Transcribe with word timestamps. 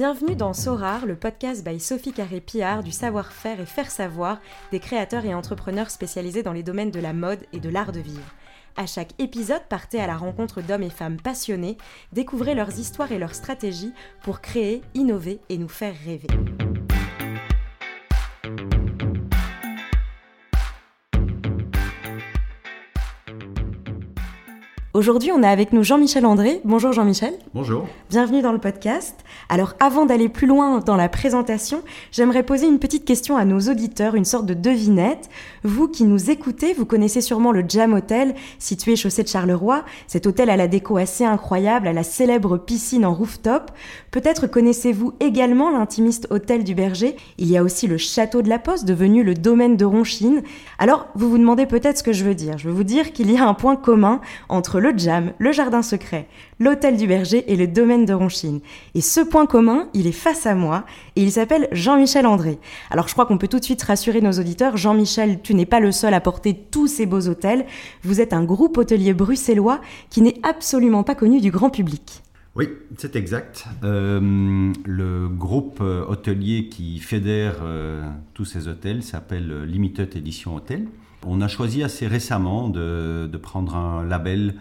Bienvenue 0.00 0.34
dans 0.34 0.54
Sorar, 0.54 1.04
le 1.04 1.14
podcast 1.14 1.62
by 1.62 1.78
Sophie 1.78 2.14
Carré-Pillard 2.14 2.82
du 2.82 2.90
savoir-faire 2.90 3.60
et 3.60 3.66
faire 3.66 3.90
savoir 3.90 4.40
des 4.72 4.80
créateurs 4.80 5.26
et 5.26 5.34
entrepreneurs 5.34 5.90
spécialisés 5.90 6.42
dans 6.42 6.54
les 6.54 6.62
domaines 6.62 6.90
de 6.90 7.00
la 7.00 7.12
mode 7.12 7.40
et 7.52 7.60
de 7.60 7.68
l'art 7.68 7.92
de 7.92 8.00
vivre. 8.00 8.34
À 8.78 8.86
chaque 8.86 9.12
épisode, 9.18 9.60
partez 9.68 10.00
à 10.00 10.06
la 10.06 10.16
rencontre 10.16 10.62
d'hommes 10.62 10.84
et 10.84 10.88
femmes 10.88 11.20
passionnés, 11.20 11.76
découvrez 12.14 12.54
leurs 12.54 12.78
histoires 12.78 13.12
et 13.12 13.18
leurs 13.18 13.34
stratégies 13.34 13.92
pour 14.22 14.40
créer, 14.40 14.80
innover 14.94 15.38
et 15.50 15.58
nous 15.58 15.68
faire 15.68 15.94
rêver. 16.06 16.28
Aujourd'hui, 24.92 25.30
on 25.30 25.44
a 25.44 25.48
avec 25.48 25.72
nous 25.72 25.84
Jean-Michel 25.84 26.26
André. 26.26 26.60
Bonjour 26.64 26.92
Jean-Michel. 26.92 27.34
Bonjour. 27.54 27.86
Bienvenue 28.10 28.42
dans 28.42 28.50
le 28.50 28.58
podcast. 28.58 29.14
Alors 29.48 29.74
avant 29.78 30.04
d'aller 30.04 30.28
plus 30.28 30.48
loin 30.48 30.80
dans 30.80 30.96
la 30.96 31.08
présentation, 31.08 31.82
j'aimerais 32.10 32.42
poser 32.42 32.66
une 32.66 32.80
petite 32.80 33.04
question 33.04 33.36
à 33.36 33.44
nos 33.44 33.60
auditeurs, 33.60 34.16
une 34.16 34.24
sorte 34.24 34.46
de 34.46 34.54
devinette. 34.54 35.30
Vous 35.62 35.86
qui 35.86 36.02
nous 36.02 36.32
écoutez, 36.32 36.72
vous 36.72 36.86
connaissez 36.86 37.20
sûrement 37.20 37.52
le 37.52 37.62
Jam 37.68 37.92
Hotel, 37.92 38.34
situé 38.58 38.96
chaussée 38.96 39.22
de 39.22 39.28
Charleroi. 39.28 39.84
Cet 40.08 40.26
hôtel 40.26 40.50
à 40.50 40.56
la 40.56 40.66
déco 40.66 40.96
assez 40.96 41.24
incroyable, 41.24 41.86
à 41.86 41.92
la 41.92 42.02
célèbre 42.02 42.58
piscine 42.58 43.06
en 43.06 43.14
rooftop. 43.14 43.70
Peut-être 44.10 44.48
connaissez-vous 44.48 45.12
également 45.20 45.70
l'intimiste 45.70 46.26
hôtel 46.30 46.64
du 46.64 46.74
Berger. 46.74 47.14
Il 47.38 47.48
y 47.48 47.56
a 47.56 47.62
aussi 47.62 47.86
le 47.86 47.96
château 47.96 48.42
de 48.42 48.48
la 48.48 48.58
Poste, 48.58 48.86
devenu 48.86 49.22
le 49.22 49.34
domaine 49.34 49.76
de 49.76 49.84
Ronchine. 49.84 50.42
Alors, 50.80 51.06
vous 51.14 51.30
vous 51.30 51.38
demandez 51.38 51.66
peut-être 51.66 51.98
ce 51.98 52.02
que 52.02 52.12
je 52.12 52.24
veux 52.24 52.34
dire. 52.34 52.58
Je 52.58 52.66
veux 52.66 52.74
vous 52.74 52.82
dire 52.82 53.12
qu'il 53.12 53.30
y 53.30 53.38
a 53.38 53.46
un 53.46 53.54
point 53.54 53.76
commun 53.76 54.20
entre 54.48 54.80
le 54.80 54.89
Jam, 54.98 55.32
le 55.38 55.52
Jardin 55.52 55.82
Secret, 55.82 56.28
l'Hôtel 56.58 56.96
du 56.96 57.06
Berger 57.06 57.44
et 57.50 57.56
le 57.56 57.66
Domaine 57.66 58.04
de 58.04 58.12
Ronchine. 58.12 58.60
Et 58.94 59.00
ce 59.00 59.20
point 59.20 59.46
commun, 59.46 59.88
il 59.94 60.06
est 60.06 60.12
face 60.12 60.46
à 60.46 60.54
moi 60.54 60.84
et 61.16 61.22
il 61.22 61.32
s'appelle 61.32 61.68
Jean-Michel 61.72 62.26
André. 62.26 62.58
Alors 62.90 63.08
je 63.08 63.12
crois 63.12 63.26
qu'on 63.26 63.38
peut 63.38 63.48
tout 63.48 63.58
de 63.58 63.64
suite 63.64 63.82
rassurer 63.82 64.20
nos 64.20 64.32
auditeurs. 64.32 64.76
Jean-Michel, 64.76 65.40
tu 65.42 65.54
n'es 65.54 65.66
pas 65.66 65.80
le 65.80 65.92
seul 65.92 66.14
à 66.14 66.20
porter 66.20 66.54
tous 66.54 66.86
ces 66.86 67.06
beaux 67.06 67.28
hôtels. 67.28 67.66
Vous 68.02 68.20
êtes 68.20 68.32
un 68.32 68.44
groupe 68.44 68.78
hôtelier 68.78 69.14
bruxellois 69.14 69.80
qui 70.10 70.22
n'est 70.22 70.40
absolument 70.42 71.02
pas 71.02 71.14
connu 71.14 71.40
du 71.40 71.50
grand 71.50 71.70
public. 71.70 72.22
Oui, 72.56 72.68
c'est 72.98 73.14
exact. 73.14 73.66
Euh, 73.84 74.72
le 74.84 75.28
groupe 75.28 75.78
euh, 75.80 76.04
hôtelier 76.06 76.68
qui 76.68 76.98
fédère 76.98 77.58
euh, 77.62 78.02
tous 78.34 78.44
ces 78.44 78.66
hôtels 78.66 79.04
s'appelle 79.04 79.62
Limited 79.64 80.16
Edition 80.16 80.56
Hotel. 80.56 80.86
On 81.24 81.40
a 81.42 81.48
choisi 81.48 81.84
assez 81.84 82.06
récemment 82.06 82.68
de 82.68 83.36
prendre 83.36 83.76
un 83.76 84.04
label 84.04 84.54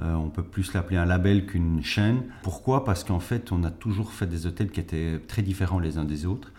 euh, 0.00 0.14
on 0.14 0.30
peut 0.30 0.42
plus 0.42 0.72
l'appeler 0.72 0.96
un 0.96 1.04
label 1.04 1.46
qu'une 1.46 1.82
chaîne. 1.82 2.22
Pourquoi? 2.42 2.84
Parce 2.84 3.04
qu'en 3.04 3.20
fait, 3.20 3.52
on 3.52 3.62
a 3.62 3.70
toujours 3.70 4.12
fait 4.12 4.26
des 4.26 4.46
hôtels 4.46 4.70
qui 4.70 4.80
étaient 4.80 5.20
très 5.28 5.42
différents 5.42 5.78
les 5.78 5.98
uns 5.98 6.04
des 6.04 6.24
autres. 6.24 6.52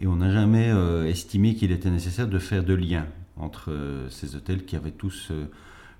Et 0.00 0.06
on 0.06 0.16
n'a 0.16 0.30
jamais 0.32 0.70
euh, 0.70 1.06
estimé 1.06 1.54
qu'il 1.54 1.72
était 1.72 1.90
nécessaire 1.90 2.28
de 2.28 2.38
faire 2.38 2.64
de 2.64 2.74
lien 2.74 3.06
entre 3.36 3.70
euh, 3.70 4.08
ces 4.08 4.36
hôtels 4.36 4.64
qui 4.64 4.76
avaient 4.76 4.90
tous 4.90 5.32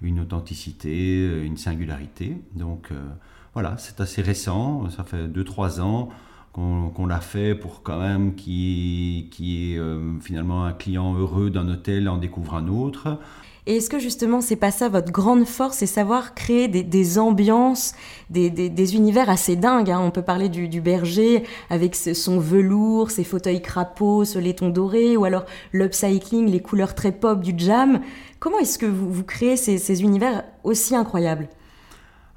une 0.00 0.20
authenticité, 0.20 1.42
une 1.44 1.56
singularité. 1.56 2.38
Donc 2.54 2.90
voilà, 3.52 3.76
c'est 3.78 4.00
assez 4.00 4.22
récent, 4.22 4.88
ça 4.90 5.02
fait 5.02 5.26
2-3 5.26 5.80
ans 5.80 6.10
qu'on 6.52 7.06
l'a 7.06 7.20
fait 7.20 7.56
pour 7.56 7.82
quand 7.82 7.98
même 7.98 8.36
qui 8.36 9.28
qui 9.32 9.74
est 9.74 9.80
finalement 10.20 10.64
un 10.64 10.72
client 10.72 11.14
heureux 11.14 11.50
d'un 11.50 11.68
hôtel 11.68 12.08
en 12.08 12.16
découvre 12.16 12.54
un 12.54 12.68
autre. 12.68 13.18
Et 13.68 13.76
est-ce 13.76 13.90
que 13.90 13.98
justement, 13.98 14.40
c'est 14.40 14.56
pas 14.56 14.70
ça 14.70 14.88
votre 14.88 15.12
grande 15.12 15.44
force, 15.44 15.76
c'est 15.76 15.86
savoir 15.86 16.34
créer 16.34 16.68
des, 16.68 17.18
ambiances, 17.18 17.92
des, 18.30 18.96
univers 18.96 19.28
assez 19.28 19.56
dingues 19.56 19.90
hein. 19.90 20.00
On 20.02 20.10
peut 20.10 20.22
parler 20.22 20.48
du, 20.48 20.80
berger 20.80 21.44
avec 21.68 21.94
son 21.94 22.40
velours, 22.40 23.10
ses 23.10 23.24
fauteuils 23.24 23.60
crapauds, 23.60 24.24
ce 24.24 24.38
laiton 24.38 24.70
doré, 24.70 25.18
ou 25.18 25.26
alors 25.26 25.44
l'upcycling, 25.74 26.50
les 26.50 26.62
couleurs 26.62 26.94
très 26.94 27.12
pop 27.12 27.42
du 27.42 27.52
jam. 27.58 28.00
Comment 28.40 28.58
est-ce 28.58 28.78
que 28.78 28.86
vous, 28.86 29.22
créez 29.22 29.58
ces, 29.58 30.02
univers 30.02 30.44
aussi 30.64 30.96
incroyables? 30.96 31.50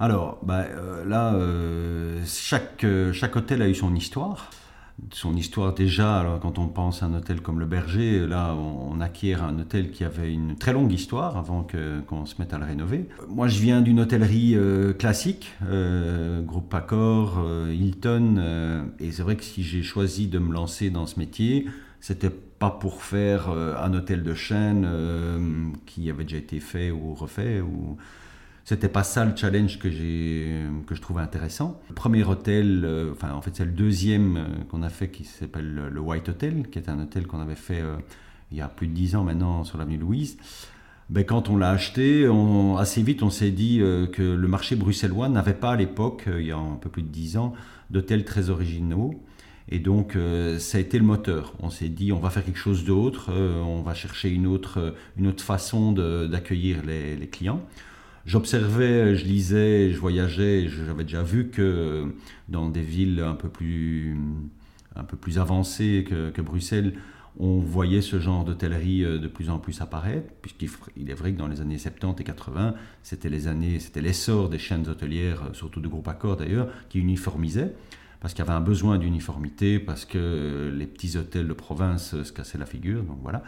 Alors, 0.02 0.38
bah, 0.44 0.66
euh, 0.70 1.06
là, 1.06 1.34
euh, 1.36 2.20
chaque, 2.26 2.86
chaque 3.14 3.38
hôtel 3.38 3.62
a 3.62 3.70
eu 3.70 3.76
son 3.76 3.96
histoire 3.96 4.50
son 5.14 5.36
histoire 5.36 5.74
déjà, 5.74 6.20
alors 6.20 6.40
quand 6.40 6.60
on 6.60 6.68
pense 6.68 7.04
à 7.04 7.08
un 7.08 7.14
hôtel 7.14 7.42
comme 7.42 7.60
le 7.60 7.66
Berger, 7.66 8.28
là 8.28 8.56
on, 8.56 9.00
acquiert 9.02 9.44
un 9.44 9.58
hôtel 9.58 9.90
qui 9.90 10.04
avait 10.04 10.32
une 10.32 10.56
très 10.56 10.74
longue 10.74 10.92
histoire 10.92 11.38
avant 11.38 11.66
qu'on 12.08 12.26
se 12.28 12.36
mette 12.38 12.54
à 12.54 12.60
le 12.60 12.66
rénover. 12.66 13.10
Moi 13.28 13.48
je 13.48 13.60
viens 13.60 13.82
d'une 13.82 14.00
hôtellerie 14.00 14.54
euh, 14.56 14.94
classique, 14.94 15.54
euh, 15.68 16.42
groupe 16.42 16.72
Accor, 16.74 17.40
euh, 17.40 17.74
Hilton, 17.74 18.92
et 19.00 19.12
c'est 19.12 19.24
vrai 19.24 19.36
que 19.36 19.44
si 19.44 19.64
j'ai 19.64 19.82
choisi 19.82 20.28
de 20.28 20.38
me 20.38 20.54
lancer 20.54 20.92
dans 20.92 21.08
ce 21.08 21.20
métier, 21.20 21.68
c'était 22.00 22.30
pas 22.30 22.70
pour 22.70 23.02
faire 23.02 23.50
un 23.50 23.94
hôtel 23.94 24.22
de 24.22 24.34
chaîne 24.36 24.88
qui 25.88 26.10
avait 26.12 26.24
déjà 26.24 26.38
été 26.38 26.60
fait 26.60 26.92
ou 26.92 27.16
refait 27.16 27.60
ou 27.62 27.98
c'était 28.64 28.90
pas 28.90 29.04
ça 29.04 29.26
le 29.26 29.36
challenge 29.36 29.80
que, 29.80 29.88
que 29.88 30.96
je 30.96 31.02
trouvais 31.02 31.22
intéressant. 31.22 31.80
Le 31.90 31.96
premier 31.96 32.24
hôtel, 32.24 32.84
euh, 32.86 33.12
enfin 33.12 33.34
en 33.34 33.42
fait 33.42 33.52
c'est 33.56 33.66
le 33.66 33.72
deuxième 33.72 34.38
euh, 34.38 34.64
qu'on 34.70 34.84
a 34.84 34.90
fait 34.90 35.10
qui 35.10 35.24
s'appelle 35.24 35.90
le 35.92 36.00
White 36.00 36.30
Hotel, 36.30 36.70
qui 36.70 36.80
est 36.80 36.90
un 36.90 37.00
hôtel 37.00 37.28
qu'on 37.28 37.40
avait 37.40 37.56
fait 37.56 37.82
euh, 37.82 37.98
il 38.52 38.58
y 38.58 38.62
a 38.62 38.68
plus 38.68 38.88
de 38.88 38.94
dix 38.94 39.16
ans 39.16 39.24
maintenant 39.24 39.64
sur 39.64 39.78
l'avenue 39.78 39.98
Louise. 39.98 40.38
Ben, 41.10 41.26
quand 41.26 41.50
on 41.50 41.58
l'a 41.58 41.72
acheté, 41.72 42.26
assez 42.78 43.02
vite 43.02 43.22
on 43.24 43.30
s'est 43.30 43.52
dit 43.52 43.80
que 44.14 44.22
le 44.22 44.48
marché 44.48 44.78
bruxellois 44.78 45.28
n'avait 45.28 45.54
pas 45.54 45.72
à 45.72 45.76
l'époque, 45.76 46.24
il 46.28 46.46
y 46.46 46.52
a 46.52 46.58
un 46.58 46.76
peu 46.76 46.90
plus 46.90 47.02
de 47.02 47.10
dix 47.10 47.36
ans, 47.36 47.54
d'hôtels 47.90 48.24
très 48.24 48.50
originaux. 48.50 49.22
Et 49.68 49.80
donc, 49.80 50.18
ça 50.58 50.78
a 50.78 50.82
été 50.82 50.98
le 51.00 51.04
moteur. 51.04 51.54
On 51.60 51.70
s'est 51.70 51.90
dit, 51.90 52.14
on 52.14 52.20
va 52.20 52.30
faire 52.30 52.46
quelque 52.46 52.60
chose 52.60 52.86
d'autre, 52.86 53.30
on 53.34 53.82
va 53.82 53.94
chercher 53.94 54.30
une 54.30 54.48
autre, 54.48 54.96
une 55.18 55.28
autre 55.28 55.44
façon 55.44 55.92
d'accueillir 55.92 56.78
les, 56.86 57.28
clients. 57.28 57.62
J'observais, 58.26 59.16
je 59.16 59.26
lisais, 59.26 59.92
je 59.92 60.00
voyageais, 60.00 60.68
j'avais 60.68 61.04
déjà 61.04 61.24
vu 61.24 61.50
que 61.50 62.14
dans 62.50 62.70
des 62.70 62.82
villes 62.82 63.20
un 63.20 63.34
peu 63.34 63.50
plus, 63.50 64.16
un 64.96 65.04
peu 65.04 65.18
plus 65.18 65.40
avancées 65.40 66.06
que, 66.08 66.42
Bruxelles, 66.42 66.94
on 67.40 67.60
voyait 67.60 68.02
ce 68.02 68.20
genre 68.20 68.44
d'hôtellerie 68.44 69.06
euh, 69.06 69.18
de 69.18 69.28
plus 69.30 69.50
en 69.50 69.58
plus 69.58 69.80
apparaître, 69.82 70.30
puisqu'il 70.42 71.10
est 71.10 71.14
vrai 71.14 71.32
que 71.32 71.38
dans 71.38 71.48
les 71.48 71.62
années 71.62 71.78
70 71.78 72.22
et 72.22 72.26
80, 72.26 72.76
c'était 73.04 73.30
les 73.30 73.48
années, 73.48 73.80
c'était 73.80 74.02
l'essor 74.02 74.50
des 74.50 74.60
chaînes 74.60 74.88
hôtelières, 74.90 75.44
euh, 75.44 75.54
surtout 75.54 75.80
de 75.80 75.88
groupe 75.88 76.08
Accor 76.10 76.36
d'ailleurs, 76.36 76.68
qui 76.90 77.00
uniformisaient, 77.00 77.74
parce 78.20 78.34
qu'il 78.34 78.44
y 78.44 78.48
avait 78.48 78.58
un 78.58 78.62
besoin 78.62 78.98
d'uniformité, 78.98 79.80
parce 79.80 80.04
que 80.04 80.72
les 80.76 80.86
petits 80.86 81.18
hôtels 81.18 81.48
de 81.48 81.54
province 81.54 82.22
se 82.22 82.32
cassaient 82.34 82.58
la 82.58 82.66
figure, 82.66 83.02
donc 83.04 83.20
voilà. 83.24 83.44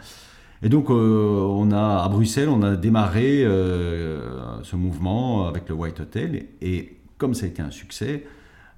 Et 0.62 0.68
donc, 0.68 0.90
euh, 0.90 1.40
on 1.40 1.70
a, 1.72 2.02
à 2.02 2.08
Bruxelles, 2.08 2.48
on 2.48 2.62
a 2.62 2.76
démarré 2.76 3.44
euh, 3.44 4.62
ce 4.62 4.76
mouvement 4.76 5.46
avec 5.46 5.68
le 5.68 5.74
White 5.74 6.00
Hotel. 6.00 6.46
Et 6.62 6.96
comme 7.18 7.34
ça 7.34 7.44
a 7.44 7.48
été 7.48 7.60
un 7.60 7.70
succès, 7.70 8.24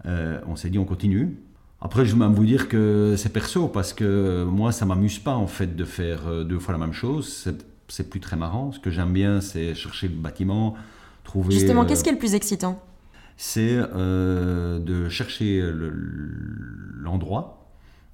euh, 0.07 0.41
on 0.47 0.57
s'est 0.57 0.71
dit 0.71 0.79
on 0.79 0.85
continue. 0.85 1.37
Après, 1.81 2.05
je 2.05 2.13
vais 2.13 2.19
même 2.19 2.35
vous 2.35 2.47
dire 2.47 2.69
que 2.69 3.15
c'est 3.17 3.33
perso, 3.33 3.69
parce 3.69 3.93
que 3.93 4.45
moi, 4.45 4.73
ça 4.73 4.87
m'amuse 4.87 5.19
pas 5.19 5.35
en 5.35 5.47
fait 5.47 5.77
de 5.77 5.85
faire 5.85 6.45
deux 6.45 6.59
fois 6.59 6.73
la 6.73 6.79
même 6.79 6.95
chose. 6.95 7.49
C'est 7.89 8.11
plus 8.11 8.19
très 8.19 8.37
marrant. 8.37 8.73
Ce 8.73 8.81
que 8.81 8.91
j'aime 8.91 9.13
bien, 9.13 9.41
c'est 9.41 9.75
chercher 9.75 10.09
le 10.09 10.15
bâtiment, 10.15 10.75
trouver. 11.23 11.55
Justement, 11.55 11.85
qu'est-ce 11.85 12.03
qui 12.03 12.09
est 12.09 12.15
le 12.15 12.19
plus 12.19 12.35
excitant? 12.35 12.83
C'est 13.37 13.77
de 13.77 15.09
chercher 15.09 15.63
l'endroit. 16.99 17.71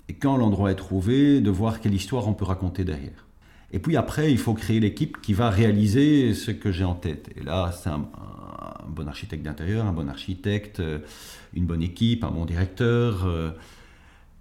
et 0.08 0.14
quand 0.14 0.36
l'endroit 0.36 0.72
est 0.72 0.76
trouvé, 0.76 1.40
de 1.40 1.50
voir 1.50 1.80
quelle 1.80 1.94
histoire 1.94 2.26
on 2.28 2.34
peut 2.34 2.44
raconter 2.44 2.84
derrière. 2.84 3.26
Et 3.72 3.78
puis 3.78 3.96
après, 3.96 4.30
il 4.30 4.38
faut 4.38 4.54
créer 4.54 4.80
l'équipe 4.80 5.20
qui 5.20 5.32
va 5.32 5.48
réaliser 5.48 6.34
ce 6.34 6.50
que 6.50 6.70
j'ai 6.70 6.84
en 6.84 6.94
tête. 6.94 7.30
Et 7.36 7.42
là, 7.42 7.72
c'est 7.72 7.88
un, 7.88 8.06
bon 8.88 9.08
architecte 9.08 9.42
d'intérieur, 9.42 9.86
un 9.86 9.92
bon 9.92 10.08
architecte, 10.08 10.80
euh, 10.80 10.98
une 11.54 11.64
bonne 11.64 11.82
équipe, 11.82 12.24
un 12.24 12.30
bon 12.30 12.44
directeur. 12.44 13.24
Euh. 13.24 13.52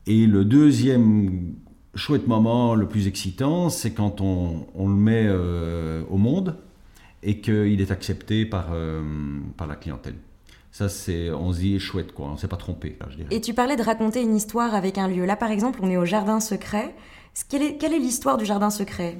Et 0.05 0.25
le 0.25 0.43
deuxième 0.43 1.53
chouette 1.95 2.27
moment, 2.27 2.75
le 2.75 2.87
plus 2.87 3.07
excitant, 3.07 3.69
c'est 3.69 3.93
quand 3.93 4.19
on, 4.19 4.65
le 4.75 4.93
met 4.93 5.25
euh, 5.27 6.03
au 6.09 6.17
monde 6.17 6.57
et 7.23 7.39
qu'il 7.39 7.79
est 7.79 7.91
accepté 7.91 8.45
par, 8.45 8.73
par 9.55 9.67
la 9.67 9.75
clientèle. 9.75 10.15
Ça, 10.71 10.89
c'est, 10.89 11.29
on 11.29 11.53
se 11.53 11.59
dit 11.59 11.79
chouette, 11.79 12.13
quoi. 12.13 12.27
On 12.27 12.37
s'est 12.37 12.47
pas 12.47 12.57
trompé, 12.57 12.97
je 13.09 13.17
dirais. 13.17 13.27
Et 13.29 13.41
tu 13.41 13.53
parlais 13.53 13.75
de 13.75 13.83
raconter 13.83 14.21
une 14.21 14.35
histoire 14.35 14.73
avec 14.73 14.97
un 14.97 15.07
lieu. 15.07 15.25
Là, 15.25 15.35
par 15.35 15.51
exemple, 15.51 15.79
on 15.83 15.89
est 15.89 15.97
au 15.97 16.05
Jardin 16.05 16.39
Secret. 16.39 16.95
Quelle 17.49 17.63
est, 17.63 17.99
l'histoire 17.99 18.37
du 18.37 18.45
Jardin 18.45 18.69
Secret? 18.69 19.17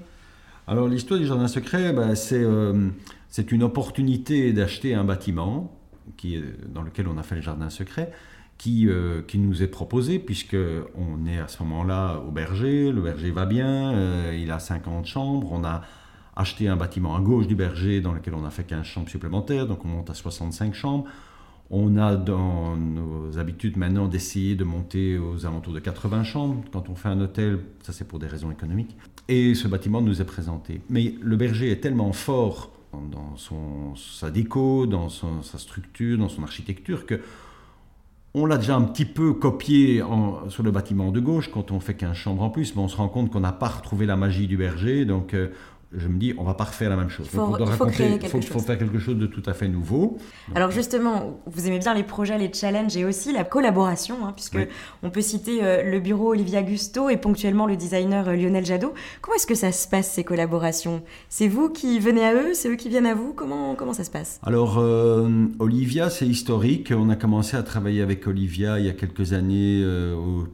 Alors 0.68 0.88
l'histoire 0.88 1.20
du 1.20 1.26
Jardin 1.26 1.48
Secret, 1.48 1.94
ben, 1.94 2.14
euh, 2.32 2.90
c'est, 3.30 3.52
une 3.52 3.64
opportunité 3.64 4.54
d'acheter 4.54 4.94
un 4.94 5.04
bâtiment 5.04 5.78
qui 6.18 6.42
dans 6.68 6.82
lequel 6.82 7.08
on 7.08 7.18
a 7.18 7.24
fait 7.24 7.36
le 7.36 7.42
Jardin 7.42 7.70
Secret, 7.70 8.12
qui, 8.58 8.88
euh, 8.88 9.22
qui 9.28 9.40
nous 9.40 9.64
est 9.64 9.68
proposé, 9.68 10.20
puisqu'on 10.20 11.26
est 11.26 11.40
à 11.40 11.48
ce 11.48 11.64
moment-là 11.64 12.22
au 12.28 12.32
berger, 12.32 12.92
le 12.92 13.02
berger 13.02 13.32
va 13.32 13.46
bien, 13.46 13.94
euh, 13.94 14.38
il 14.40 14.52
a 14.52 14.60
50 14.60 15.06
chambres, 15.06 15.52
on 15.52 15.64
a 15.64 15.82
acheté 16.36 16.68
un 16.68 16.76
bâtiment 16.76 17.16
à 17.16 17.22
gauche 17.22 17.48
du 17.48 17.56
berger 17.56 18.02
dans 18.02 18.14
lequel 18.14 18.34
on 18.36 18.46
a 18.46 18.52
fait 18.52 18.64
15 18.64 18.86
chambres 18.86 19.10
supplémentaires, 19.10 19.68
donc 19.68 19.84
on 19.86 19.88
monte 19.88 20.10
à 20.10 20.14
65 20.14 20.74
chambres. 20.74 21.06
On 21.74 21.98
a 21.98 22.18
dans 22.18 22.76
nos 22.76 23.40
habitudes 23.40 23.78
maintenant 23.78 24.08
d'essayer 24.08 24.56
de 24.56 24.66
monter 24.66 25.18
aux 25.18 25.46
alentours 25.46 25.74
de 25.74 25.80
80 25.80 26.26
chambres. 26.26 26.64
Quand 26.74 26.90
on 26.90 26.96
fait 26.96 27.08
un 27.08 27.20
hôtel, 27.22 27.60
ça 27.82 27.94
c'est 27.94 28.06
pour 28.06 28.20
des 28.20 28.28
raisons 28.28 28.52
économiques. 28.52 28.98
Et 29.30 29.56
ce 29.56 29.70
bâtiment 29.70 30.02
nous 30.02 30.22
est 30.22 30.26
présenté. 30.26 30.82
Mais 30.90 31.16
le 31.22 31.38
berger 31.38 31.72
est 31.72 31.80
tellement 31.80 32.12
fort 32.12 32.72
dans 32.92 33.38
son, 33.38 33.96
sa 33.96 34.32
déco, 34.32 34.86
dans 34.86 35.08
sa 35.08 35.58
structure, 35.58 36.18
dans 36.18 36.28
son 36.28 36.44
architecture 36.44 37.06
que 37.06 37.22
on 38.34 38.46
l'a 38.46 38.58
déjà 38.58 38.76
un 38.76 38.84
petit 38.84 39.06
peu 39.06 39.34
copié 39.34 40.02
sur 40.48 40.64
le 40.64 40.72
bâtiment 40.72 41.12
de 41.12 41.20
gauche 41.20 41.50
quand 41.52 41.72
on 41.72 41.80
fait 41.80 41.96
15 41.96 42.16
chambres 42.16 42.44
en 42.44 42.50
plus, 42.50 42.76
mais 42.76 42.82
on 42.82 42.88
se 42.88 42.96
rend 42.96 43.10
compte 43.10 43.30
qu'on 43.30 43.42
n'a 43.42 43.52
pas 43.52 43.68
retrouvé 43.68 44.06
la 44.06 44.16
magie 44.16 44.48
du 44.48 44.56
berger. 44.56 45.04
Donc 45.04 45.34
euh, 45.34 45.50
je 45.94 46.08
me 46.08 46.18
dis, 46.18 46.34
on 46.38 46.44
va 46.44 46.54
pas 46.54 46.64
refaire 46.64 46.90
la 46.90 46.96
même 46.96 47.10
chose. 47.10 47.28
Il 47.34 47.40
faut, 48.44 48.60
faire 48.60 48.78
quelque 48.78 49.00
chose 49.00 49.18
de 49.18 49.28
tout 49.28 49.44
à 49.46 49.54
fait 49.54 49.68
nouveau. 49.68 50.18
Alors 50.56 50.72
justement, 50.72 51.42
vous 51.46 51.68
aimez 51.68 51.80
bien 51.80 51.94
les 51.94 52.04
projets, 52.04 52.38
les 52.38 52.52
challenges 52.54 52.96
et 52.96 53.04
aussi 53.04 53.34
la 53.34 53.44
collaboration, 53.44 54.26
hein, 54.26 54.32
puisque 54.34 54.58
on 55.04 55.10
peut 55.10 55.22
citer 55.22 55.60
euh, 55.62 55.84
le 55.84 56.00
bureau 56.00 56.32
Olivia 56.32 56.64
Gusto 56.64 57.10
et 57.10 57.18
ponctuellement 57.18 57.66
le 57.66 57.76
designer 57.76 58.30
euh, 58.30 58.36
Lionel 58.36 58.66
Jadot. 58.66 58.94
Comment 59.22 59.36
est-ce 59.36 59.48
que 59.48 59.56
ça 59.56 59.74
se 59.74 59.88
passe 59.88 60.10
ces 60.12 60.24
collaborations? 60.24 61.04
C'est 61.28 61.50
vous 61.50 61.70
qui 61.70 62.00
venez 62.00 62.26
à 62.26 62.34
eux, 62.36 62.54
c'est 62.54 62.70
eux 62.70 62.76
qui 62.76 62.88
viennent 62.88 63.06
à 63.06 63.16
vous? 63.16 63.34
Comment 63.34 63.76
comment 63.76 63.94
ça 63.94 64.06
se 64.06 64.12
passe? 64.12 64.40
Alors 64.44 64.78
euh, 64.80 65.30
Olivia, 65.60 66.10
c'est 66.10 66.28
historique. 66.28 66.94
On 66.96 67.10
a 67.10 67.18
commencé 67.18 67.58
à 67.58 67.64
travailler 67.64 68.02
avec 68.02 68.28
Olivia 68.28 68.80
il 68.80 68.86
y 68.86 68.90
a 68.90 68.94
quelques 68.94 69.34
années 69.34 69.86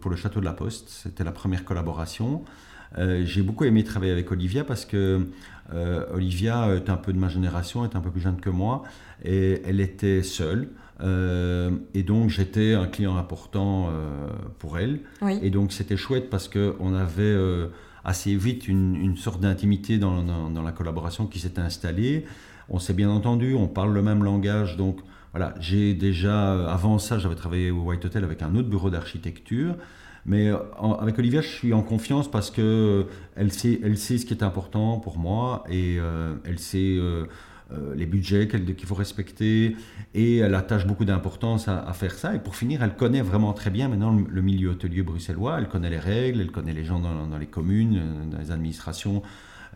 pour 0.02 0.10
le 0.10 0.18
château 0.18 0.40
de 0.40 0.46
la 0.46 0.54
Poste. 0.54 0.90
C'était 0.90 1.24
la 1.24 1.32
première 1.32 1.64
collaboration. 1.64 2.44
Euh, 2.98 3.24
j'ai 3.26 3.42
beaucoup 3.42 3.64
aimé 3.66 3.84
travailler 3.84 4.12
avec 4.12 4.32
Olivia 4.32 4.64
parce 4.64 4.86
que 4.86 5.28
euh, 5.74 6.06
Olivia 6.14 6.74
est 6.76 6.90
un 6.90 6.98
peu 6.98 7.14
de 7.14 7.18
ma 7.18 7.30
génération, 7.30 7.84
est 7.84 7.96
un 7.96 8.02
peu 8.02 8.12
plus 8.12 8.22
jeune 8.22 8.40
que 8.40 8.50
moi, 8.50 8.84
et 9.24 9.62
elle 9.66 9.82
était 9.82 10.24
seule. 10.24 10.70
Euh, 11.02 11.72
et 11.94 12.04
donc 12.04 12.30
j'étais 12.30 12.74
un 12.74 12.88
client 12.88 13.18
important 13.18 13.92
pour 14.60 14.80
elle. 14.80 15.02
Et 15.42 15.50
donc 15.50 15.72
c'était 15.72 15.98
chouette 15.98 16.30
parce 16.30 16.48
qu'on 16.48 16.94
avait 16.94 17.36
assez 18.04 18.36
vite 18.36 18.68
une, 18.68 19.18
sorte 19.18 19.42
d'intimité 19.42 19.98
dans, 19.98 20.24
dans, 20.50 20.62
la 20.62 20.72
collaboration 20.72 21.28
qui 21.28 21.40
s'était 21.40 21.62
installée. 21.62 22.26
On 22.70 22.80
s'est 22.80 22.94
bien 22.94 23.10
entendu, 23.10 23.54
on 23.54 23.68
parle 23.68 23.94
le 23.94 24.02
même 24.02 24.24
langage. 24.24 24.78
Donc 24.78 25.00
voilà, 25.34 25.54
j'ai 25.60 25.94
déjà, 25.94 26.72
avant 26.72 26.98
ça, 27.00 27.20
j'avais 27.20 27.36
travaillé 27.36 27.70
au 27.70 27.82
White 27.82 28.06
Hotel 28.06 28.24
avec 28.24 28.42
un 28.42 28.56
autre 28.56 28.70
bureau 28.70 28.90
d'architecture. 28.90 29.76
Mais 30.28 30.50
euh, 30.50 30.58
avec 31.00 31.18
Olivia, 31.18 31.42
je 31.42 31.48
suis 31.48 31.74
en 31.74 31.82
confiance 31.82 32.30
parce 32.30 32.52
que 32.52 32.62
euh, 32.62 33.04
elle 33.38 33.52
sait, 33.52 33.80
elle 33.82 33.98
sait 33.98 34.18
ce 34.18 34.26
qui 34.26 34.34
est 34.34 34.44
important 34.44 35.00
pour 35.00 35.18
moi 35.18 35.64
et 35.70 35.98
euh, 36.00 36.36
elle 36.46 36.60
sait 36.60 37.00
les 37.96 38.06
budgets 38.06 38.48
qu'il 38.48 38.86
faut 38.86 38.96
respecter 38.96 39.76
et 40.14 40.38
elle 40.38 40.56
attache 40.56 40.88
beaucoup 40.88 41.04
d'importance 41.04 41.68
à, 41.68 41.92
faire 41.94 42.14
ça. 42.14 42.34
Et 42.34 42.40
pour 42.40 42.56
finir, 42.56 42.82
elle 42.82 42.96
connaît 42.96 43.22
vraiment 43.22 43.52
très 43.52 43.70
bien 43.70 43.90
maintenant 43.90 44.18
le, 44.30 44.42
milieu 44.42 44.70
hôtelier 44.70 45.02
bruxellois. 45.02 45.58
Elle 45.60 45.68
connaît 45.68 45.90
les 45.90 46.00
règles, 46.00 46.40
elle 46.40 46.52
connaît 46.52 46.74
les 46.74 46.86
gens 46.86 47.00
dans 47.00 47.38
les 47.38 47.46
communes, 47.46 48.30
dans 48.32 48.38
les 48.38 48.52
administrations. 48.52 49.22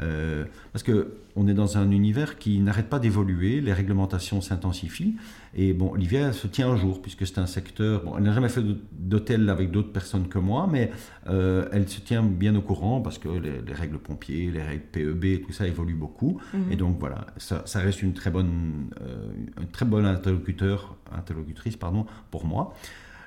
Euh, 0.02 0.46
parce 0.74 0.84
qu'on 0.84 1.48
est 1.48 1.54
dans 1.54 1.78
un 1.78 1.92
univers 1.92 2.38
qui 2.38 2.60
n'arrête 2.60 2.88
pas 2.88 3.00
d'évoluer, 3.00 3.62
les 3.62 3.74
réglementations 3.74 4.42
s'intensifient. 4.42 5.16
Et 5.56 5.74
bon, 5.74 5.92
Olivia 5.92 6.32
se 6.32 6.48
tient 6.48 6.70
un 6.70 6.78
jour, 6.78 7.02
puisque 7.02 7.28
c'est 7.28 7.40
un 7.40 7.46
secteur. 7.46 8.04
Bon, 8.04 8.18
elle 8.18 8.24
n'a 8.24 8.34
jamais 8.34 8.50
fait 8.50 8.64
d'hôtel 8.94 9.50
avec 9.50 9.72
d'autres 9.72 9.92
personnes 9.92 10.28
que 10.28 10.40
moi, 10.40 10.68
mais 10.72 10.92
euh, 11.28 11.68
elle 11.72 11.88
se 11.90 12.00
tient 12.00 12.24
bien 12.24 12.56
au 12.56 12.62
courant 12.62 13.02
parce 13.02 13.18
que 13.18 13.30
les, 13.30 13.74
règles 13.74 13.98
pompiers, 13.98 14.50
les 14.52 14.62
règles 14.62 14.86
PEB, 14.92 15.46
tout 15.46 15.52
ça 15.52 15.68
évolue 15.68 15.96
beaucoup. 15.96 16.40
Mhm. 16.54 16.72
Et 16.72 16.76
donc 16.76 16.98
voilà, 17.00 17.28
ça, 17.38 17.64
reste 17.76 18.02
une 18.02 18.14
très 18.14 18.32
bonne, 18.32 18.90
euh, 19.02 19.32
une 19.60 19.68
très 19.68 19.86
bonne 19.86 20.06
interlocuteur, 20.06 20.96
interlocutrice 21.14 21.76
pardon, 21.76 22.06
pour 22.30 22.46
moi. 22.46 22.74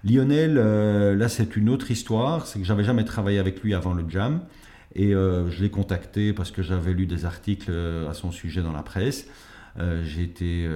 Lionel, 0.04 0.56
là 0.56 1.28
c'est 1.30 1.56
une 1.56 1.70
autre 1.70 1.90
histoire, 1.90 2.46
c'est 2.46 2.58
que 2.58 2.64
j'avais 2.66 2.84
jamais 2.84 3.04
travaillé 3.04 3.38
avec 3.38 3.62
lui 3.62 3.72
avant 3.72 3.94
le 3.94 4.04
jam. 4.06 4.40
Et 4.94 5.14
euh, 5.14 5.50
je 5.50 5.62
l'ai 5.62 5.70
contacté 5.70 6.32
parce 6.32 6.50
que 6.50 6.62
j'avais 6.62 6.92
lu 6.92 7.06
des 7.06 7.24
articles 7.24 7.70
euh, 7.70 8.08
à 8.08 8.14
son 8.14 8.30
sujet 8.30 8.62
dans 8.62 8.72
la 8.72 8.82
presse. 8.82 9.26
Euh, 9.78 10.04
j'ai 10.04 10.22
été 10.22 10.68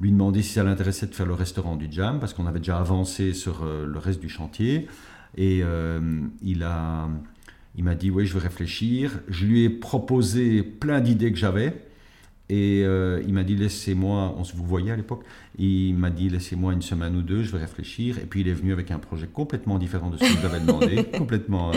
lui 0.00 0.10
demander 0.10 0.42
si 0.42 0.54
ça 0.54 0.64
l'intéressait 0.64 1.06
de 1.06 1.14
faire 1.14 1.26
le 1.26 1.34
restaurant 1.34 1.76
du 1.76 1.86
Jam, 1.90 2.18
parce 2.18 2.34
qu'on 2.34 2.46
avait 2.46 2.58
déjà 2.58 2.78
avancé 2.78 3.32
sur 3.32 3.64
le 3.64 3.98
reste 3.98 4.20
du 4.20 4.28
chantier. 4.28 4.88
Et 5.36 5.62
il 6.42 6.62
a... 6.62 7.08
Il 7.76 7.82
m'a 7.82 7.96
dit, 7.96 8.08
oui, 8.08 8.24
je 8.24 8.34
vais 8.34 8.40
réfléchir. 8.40 9.18
Je 9.28 9.46
lui 9.46 9.64
ai 9.64 9.68
proposé 9.68 10.62
plein 10.62 11.00
d'idées 11.00 11.32
que 11.32 11.38
j'avais. 11.38 11.86
Et 12.50 12.80
il 12.80 13.32
m'a 13.32 13.42
dit, 13.42 13.56
laissez-moi, 13.56 14.34
on 14.36 14.44
se 14.44 14.54
vous 14.54 14.64
voyait 14.64 14.90
à 14.90 14.96
l'époque, 14.96 15.24
il 15.58 15.94
m'a 15.94 16.10
dit, 16.10 16.28
laissez-moi 16.28 16.74
une 16.74 16.82
semaine 16.82 17.16
ou 17.16 17.22
deux, 17.22 17.42
je 17.42 17.50
vais 17.50 17.58
réfléchir. 17.58 18.18
Et 18.18 18.26
puis 18.26 18.42
il 18.42 18.48
est 18.48 18.52
venu 18.52 18.72
avec 18.72 18.90
un 18.90 18.98
projet 18.98 19.26
complètement 19.26 19.78
différent 19.78 20.10
de 20.10 20.18
ce 20.18 20.24
que 20.24 20.40
j'avais 20.42 20.60
demandé, 20.60 21.04
complètement 21.16 21.72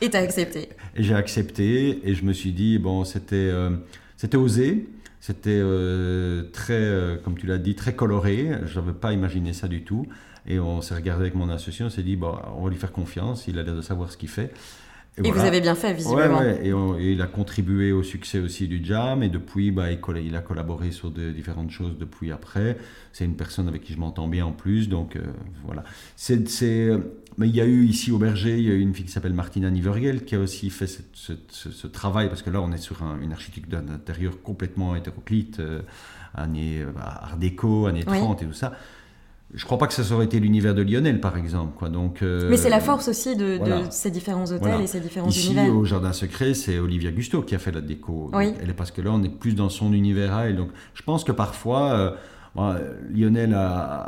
et 0.00 0.10
tu 0.10 0.16
as 0.16 0.20
accepté 0.20 0.68
Et 0.94 1.02
j'ai 1.02 1.14
accepté 1.14 2.08
et 2.08 2.14
je 2.14 2.24
me 2.24 2.32
suis 2.32 2.52
dit, 2.52 2.78
bon, 2.78 3.04
c'était 3.04 3.36
euh, 3.36 3.70
c'était 4.16 4.36
osé, 4.36 4.88
c'était 5.20 5.50
euh, 5.52 6.44
très, 6.52 6.74
euh, 6.74 7.16
comme 7.16 7.36
tu 7.38 7.46
l'as 7.46 7.58
dit, 7.58 7.74
très 7.74 7.94
coloré. 7.94 8.50
Je 8.66 8.78
n'avais 8.78 8.92
pas 8.92 9.12
imaginé 9.12 9.52
ça 9.52 9.68
du 9.68 9.82
tout. 9.82 10.06
Et 10.46 10.60
on 10.60 10.80
s'est 10.80 10.94
regardé 10.94 11.22
avec 11.22 11.34
mon 11.34 11.48
associé, 11.48 11.84
on 11.84 11.90
s'est 11.90 12.02
dit, 12.02 12.14
bon, 12.14 12.36
on 12.56 12.64
va 12.64 12.70
lui 12.70 12.76
faire 12.76 12.92
confiance, 12.92 13.48
il 13.48 13.58
a 13.58 13.62
l'air 13.64 13.74
de 13.74 13.80
savoir 13.80 14.12
ce 14.12 14.16
qu'il 14.16 14.28
fait. 14.28 14.52
Et, 15.24 15.30
vous 15.30 15.40
avez 15.40 15.60
bien 15.60 15.74
fait, 15.74 15.94
visiblement. 15.94 16.38
Ouais, 16.40 16.60
Et, 16.62 17.12
il 17.12 17.22
a 17.22 17.26
contribué 17.26 17.92
au 17.92 18.02
succès 18.02 18.38
aussi 18.38 18.68
du 18.68 18.84
Jam. 18.84 19.22
Et 19.22 19.28
depuis, 19.28 19.70
bah, 19.70 19.90
il, 19.90 19.98
il, 20.24 20.36
a 20.36 20.40
collaboré 20.40 20.90
sur 20.90 21.10
de, 21.10 21.30
différentes 21.30 21.70
choses 21.70 21.96
depuis 21.98 22.32
après. 22.32 22.76
C'est 23.12 23.24
une 23.24 23.36
personne 23.36 23.66
avec 23.66 23.82
qui 23.82 23.94
je 23.94 23.98
m'entends 23.98 24.28
bien 24.28 24.46
en 24.46 24.52
plus. 24.52 24.88
Donc 24.88 25.18
voilà. 25.64 25.84
C'est 26.16 26.48
mais 27.38 27.48
il 27.48 27.56
y 27.56 27.60
a 27.60 27.66
eu 27.66 27.84
ici 27.84 28.10
au 28.12 28.18
Berger, 28.18 28.56
il 28.58 28.64
y 28.64 28.70
a 28.70 28.74
eu 28.74 28.80
une 28.80 28.94
fille 28.94 29.04
qui 29.04 29.12
s'appelle 29.12 29.34
Martina 29.34 29.70
Nivergel 29.70 30.24
qui 30.24 30.34
a 30.34 30.38
aussi 30.38 30.70
fait 30.70 30.86
ce, 30.86 31.86
travail, 31.86 32.28
parce 32.28 32.42
que 32.42 32.50
là 32.50 32.62
on 32.62 32.72
est 32.72 32.78
sur 32.78 33.02
une 33.20 33.32
architecture 33.32 33.82
d'intérieur 33.82 34.40
complètement 34.42 34.96
hétéroclite, 34.96 35.60
euh, 35.60 35.82
année 36.34 36.80
euh, 36.80 36.92
Art 36.98 37.36
déco, 37.36 37.86
années 37.86 38.04
30 38.04 38.42
et 38.42 38.46
tout 38.46 38.52
ça. 38.54 38.72
Je 39.54 39.62
ne 39.62 39.66
crois 39.66 39.78
pas 39.78 39.86
que 39.86 39.94
ça 39.94 40.14
aurait 40.14 40.24
été 40.24 40.40
l'univers 40.40 40.74
de 40.74 40.82
Lionel, 40.82 41.20
par 41.20 41.36
exemple. 41.36 41.72
Quoi. 41.78 41.88
Donc, 41.88 42.20
euh, 42.20 42.50
Mais 42.50 42.56
c'est 42.56 42.68
la 42.68 42.80
force 42.80 43.08
aussi 43.08 43.36
de, 43.36 43.60
ces 43.90 44.10
différents 44.10 44.50
hôtels 44.50 44.80
et 44.82 44.86
ces 44.86 45.00
différents 45.00 45.28
Ici, 45.28 45.52
univers. 45.52 45.74
au 45.74 45.84
Jardin 45.84 46.12
Secret, 46.12 46.54
c'est 46.54 46.78
Olivia 46.78 47.12
Gusto 47.12 47.42
qui 47.42 47.54
a 47.54 47.58
fait 47.58 47.72
la 47.72 47.80
déco. 47.80 48.30
Oui. 48.34 48.54
Elle 48.60 48.70
est 48.70 48.74
parce 48.74 48.90
que 48.90 49.00
là, 49.00 49.10
on 49.12 49.22
est 49.22 49.28
plus 49.28 49.54
dans 49.54 49.68
son 49.68 49.92
univers 49.92 50.34
à 50.34 50.46
elle. 50.48 50.56
Donc, 50.56 50.70
je 50.94 51.02
pense 51.02 51.22
que 51.22 51.32
parfois, 51.32 52.16
Lionel 53.14 53.50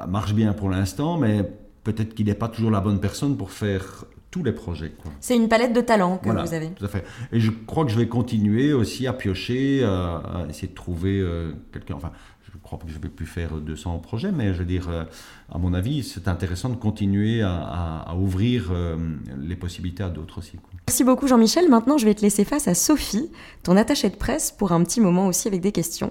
marche 0.09 0.35
bien 0.35 0.53
pour 0.53 0.71
l'instant, 0.71 1.19
mais 1.19 1.49
peut-être 1.85 2.15
qu'il 2.15 2.27
n'est 2.27 2.35
pas 2.35 2.49
toujours 2.49 2.71
la 2.71 2.81
bonne 2.81 3.01
personne 3.01 3.37
pour 3.37 3.51
faire 3.53 4.05
tous 4.31 4.45
les 4.45 4.53
projets. 4.53 4.93
C'est 5.21 5.37
une 5.37 5.49
palette 5.49 5.73
de 5.73 5.81
talents 5.81 6.19
que 6.19 6.29
vous 6.29 6.55
avez. 6.55 6.71
Tout 6.71 6.85
à 6.85 6.89
fait. 6.89 7.05
Et 7.33 7.41
je 7.41 7.51
crois 7.51 7.85
que 7.85 7.91
je 7.91 7.99
vais 7.99 8.09
continuer 8.09 8.73
aussi 8.73 9.07
à 9.07 9.13
piocher, 9.13 9.85
à, 9.85 10.47
essayer 10.49 10.69
de 10.69 10.75
trouver 10.75 11.21
euh, 11.21 11.53
quelqu'un. 11.73 11.95
Enfin, 11.95 12.13
je 12.43 12.59
crois 12.63 12.79
pas 12.79 12.87
que 12.87 12.93
je 12.93 12.99
vais 12.99 13.09
plus 13.09 13.27
faire 13.27 13.55
200 13.55 13.99
projets, 13.99 14.33
mais 14.33 14.53
je 14.53 14.59
veux 14.59 14.65
dire, 14.65 14.89
euh, 14.89 15.05
à 15.51 15.59
mon 15.59 15.73
avis, 15.73 16.03
c'est 16.03 16.29
intéressant 16.29 16.69
de 16.69 16.77
continuer 16.77 17.43
à, 17.43 18.15
ouvrir 18.17 18.69
euh, 18.71 18.97
les 19.41 19.57
possibilités 19.57 20.03
à 20.03 20.09
d'autres 20.09 20.39
aussi. 20.39 20.57
Merci 20.87 21.05
beaucoup 21.05 21.27
Jean-Michel. 21.27 21.69
Maintenant, 21.69 21.99
je 21.99 22.05
vais 22.05 22.15
te 22.15 22.23
laisser 22.23 22.45
face 22.45 22.69
à 22.69 22.75
Sophie, 22.75 23.31
ton 23.63 23.77
attachée 23.77 24.11
de 24.11 24.17
presse, 24.17 24.51
pour 24.51 24.73
un 24.73 24.83
petit 24.85 25.01
moment 25.01 25.27
aussi 25.27 25.49
avec 25.49 25.61
des 25.61 25.73
questions. 25.73 26.11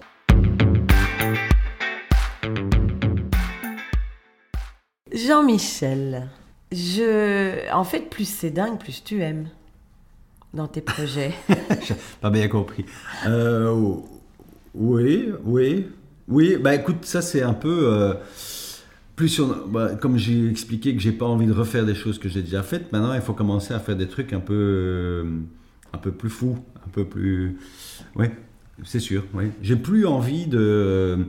Jean-Michel, 5.11 6.29
je... 6.71 7.71
en 7.73 7.83
fait, 7.83 8.09
plus 8.09 8.27
c'est 8.27 8.51
dingue, 8.51 8.79
plus 8.79 9.03
tu 9.03 9.21
aimes 9.21 9.47
dans 10.53 10.67
tes 10.67 10.81
projets. 10.81 11.33
pas 12.21 12.29
bien 12.29 12.47
compris. 12.47 12.85
Euh, 13.25 13.95
oui, 14.73 15.29
oui, 15.43 15.87
oui. 16.27 16.57
Bah 16.57 16.75
écoute, 16.75 17.05
ça 17.05 17.21
c'est 17.21 17.41
un 17.41 17.53
peu. 17.53 17.91
Euh, 17.91 18.13
plus 19.15 19.41
bah, 19.67 19.95
comme 19.99 20.17
j'ai 20.17 20.47
expliqué 20.47 20.95
que 20.95 21.01
j'ai 21.01 21.11
pas 21.11 21.25
envie 21.25 21.47
de 21.47 21.53
refaire 21.53 21.85
des 21.85 21.95
choses 21.95 22.19
que 22.19 22.29
j'ai 22.29 22.43
déjà 22.43 22.61
faites, 22.61 22.91
maintenant 22.91 23.13
il 23.13 23.21
faut 23.21 23.33
commencer 23.33 23.73
à 23.73 23.79
faire 23.79 23.95
des 23.95 24.07
trucs 24.07 24.31
un 24.31 24.39
peu, 24.39 24.53
euh, 24.53 25.23
un 25.91 25.97
peu 25.97 26.11
plus 26.11 26.29
fous, 26.29 26.57
un 26.85 26.89
peu 26.89 27.03
plus. 27.03 27.57
Oui, 28.15 28.27
c'est 28.83 28.99
sûr. 28.99 29.25
Oui. 29.33 29.45
J'ai 29.61 29.75
plus 29.75 30.05
envie 30.05 30.45
de 30.45 31.25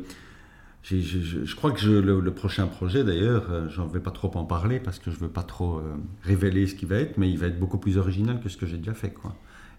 je, 0.82 1.54
crois 1.54 1.72
que 1.72 1.86
le, 1.86 2.30
prochain 2.32 2.66
projet, 2.66 3.04
d'ailleurs, 3.04 3.46
euh, 3.50 3.68
j'en 3.68 3.86
vais 3.86 4.00
pas 4.00 4.10
trop 4.10 4.30
en 4.34 4.44
parler 4.44 4.80
parce 4.80 4.98
que 4.98 5.10
je 5.10 5.16
veux 5.18 5.28
pas 5.28 5.42
trop 5.42 5.76
euh, 5.76 5.82
révéler 6.22 6.66
ce 6.66 6.74
qu'il 6.74 6.88
va 6.88 6.96
être, 6.96 7.18
mais 7.18 7.28
il 7.28 7.38
va 7.38 7.46
être 7.46 7.58
beaucoup 7.58 7.78
plus 7.78 7.98
original 7.98 8.40
que 8.40 8.48
ce 8.48 8.56
que 8.56 8.66
j'ai 8.66 8.78
déjà 8.78 8.94
fait. 8.94 9.10
Quoi. 9.10 9.34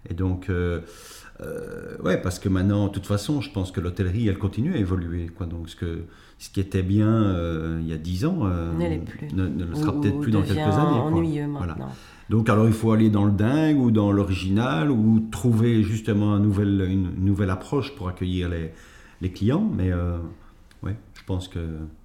Et 0.08 0.14
donc, 0.14 0.48
euh, 0.48 0.80
ouais, 2.04 2.20
parce 2.20 2.38
que 2.38 2.48
maintenant, 2.48 2.86
de 2.86 2.92
toute 2.92 3.06
façon, 3.06 3.40
je 3.40 3.50
pense 3.50 3.72
que 3.72 3.80
l'hôtellerie, 3.80 4.28
elle 4.28 4.38
continue 4.38 4.74
à 4.74 4.76
évoluer. 4.76 5.26
Quoi. 5.26 5.46
Donc, 5.46 5.68
ce, 5.68 5.76
que, 5.76 6.04
ce 6.38 6.50
qui 6.50 6.60
était 6.60 6.82
bien 6.82 7.34
il 7.80 7.88
y 7.88 7.92
a 7.92 7.98
dix 7.98 8.24
ans 8.24 8.44
ne, 8.44 8.86
ne, 9.34 9.64
le 9.64 9.74
sera 9.74 9.98
peut-être 10.00 10.20
plus 10.20 10.32
dans 10.32 10.42
quelques 10.42 10.58
années. 10.58 11.00
ennuyeux 11.00 11.46
maintenant. 11.46 11.90
Donc, 12.28 12.48
alors, 12.48 12.66
il 12.66 12.72
faut 12.72 12.92
aller 12.92 13.10
dans 13.10 13.24
le 13.24 13.32
dingue 13.32 13.80
ou 13.80 13.90
dans 13.90 14.12
l'original 14.12 14.90
ou 14.90 15.28
trouver 15.32 15.82
justement 15.82 16.34
un 16.34 16.38
nouvel, 16.38 16.86
une 16.88 17.24
nouvelle 17.24 17.50
approche 17.50 17.96
pour 17.96 18.08
accueillir 18.08 18.48
les, 18.48 18.70
les 19.20 19.32
clients. 19.32 19.68
Mais 19.76 19.90
Oui, 20.82 20.92
je 21.14 21.24
pense 21.24 21.48
que. 21.48 21.58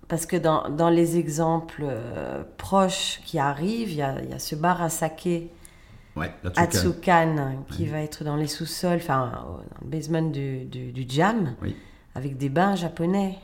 Parce 0.08 0.26
que 0.26 0.36
dans, 0.38 0.70
dans 0.70 0.90
les 0.90 1.18
exemples 1.18 1.84
euh, 1.84 2.44
proches 2.58 3.22
qui 3.26 3.40
arrivent, 3.40 3.90
il 3.92 3.98
y 3.98 4.02
a, 4.04 4.22
y 4.24 4.34
a 4.34 4.40
ce 4.40 4.56
bar 4.56 4.82
à 4.82 4.90
saké 4.90 5.50
Ouais. 6.16 6.34
Atsukan 6.56 7.58
qui 7.70 7.86
va 7.88 8.00
être 8.00 8.24
dans 8.24 8.38
les 8.38 8.48
sous-sols, 8.48 8.98
enfin 8.98 9.32
dans 9.82 9.86
le 9.86 9.90
basement 9.92 10.22
du, 10.22 10.64
du, 10.64 10.94
du 10.94 11.06
jam, 11.10 11.56
Oui. 11.62 11.76
avec 12.16 12.38
des 12.38 12.48
bains 12.48 12.76
japonais. 12.76 13.38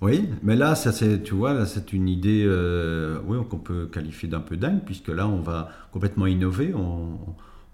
Oui, 0.00 0.28
mais 0.42 0.54
là, 0.56 0.74
ça, 0.76 0.92
c'est, 0.92 1.22
tu 1.22 1.34
vois, 1.34 1.66
c'est 1.66 1.92
une 1.92 2.08
idée 2.08 2.44
euh, 2.46 3.18
oui, 3.26 3.38
qu'on 3.48 3.58
peut 3.58 3.86
qualifier 3.86 4.28
d'un 4.28 4.40
peu 4.40 4.56
dingue, 4.56 4.80
puisque 4.84 5.08
là, 5.08 5.26
on 5.26 5.40
va 5.40 5.70
complètement 5.92 6.26
innover. 6.26 6.74
On, 6.74 7.18